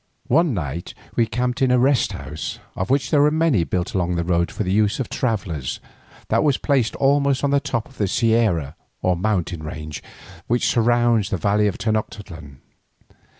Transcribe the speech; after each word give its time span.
One 0.29 0.55
night 0.55 0.95
we 1.15 1.27
camped 1.27 1.61
in 1.61 1.69
a 1.69 1.77
rest 1.77 2.13
house, 2.13 2.57
of 2.75 2.89
which 2.89 3.11
there 3.11 3.21
were 3.21 3.29
many 3.29 3.63
built 3.63 3.93
along 3.93 4.15
the 4.15 4.23
roads 4.23 4.51
for 4.51 4.63
the 4.63 4.71
use 4.73 4.99
of 4.99 5.09
travellers, 5.09 5.79
that 6.29 6.43
was 6.43 6.57
placed 6.57 6.95
almost 6.95 7.43
on 7.43 7.51
the 7.51 7.59
top 7.59 7.87
of 7.87 7.99
the 7.99 8.07
sierra 8.07 8.75
or 9.03 9.15
mountain 9.15 9.61
range 9.61 10.01
which 10.47 10.65
surrounds 10.65 11.29
the 11.29 11.37
valley 11.37 11.67
of 11.67 11.77
Tenoctitlan. 11.77 12.61